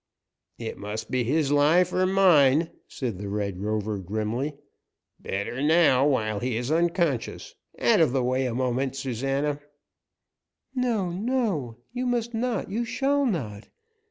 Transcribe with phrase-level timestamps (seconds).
[0.57, 4.55] "It must be his life or mine," said the Red Rover, grimly.
[5.19, 7.53] "Better now, while he is unconscious.
[7.77, 9.59] Out of the way a moment, Susana."
[10.73, 11.77] "No, no!
[11.93, 13.67] You must not you shall not!